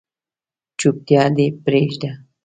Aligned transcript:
چوپتیا 0.79 1.23
دې 1.35 1.47
پریږده 1.63 2.11